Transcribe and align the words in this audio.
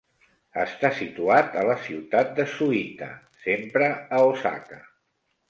Està 0.61 0.89
situat 0.99 1.57
a 1.63 1.65
la 1.67 1.75
ciutat 1.83 2.33
de 2.41 2.47
Suita, 2.55 3.11
sempre 3.45 3.93
a 4.19 4.25
Osaka. 4.33 4.83